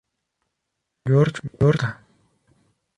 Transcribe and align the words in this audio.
George, 1.05 1.41
Utah. 1.59 2.01